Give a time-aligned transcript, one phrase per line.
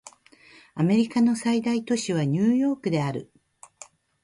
[0.73, 3.31] アメリカの最大都市はニューヨークである